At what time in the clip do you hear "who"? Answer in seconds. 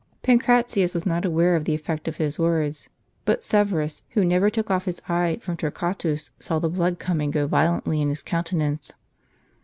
4.15-4.25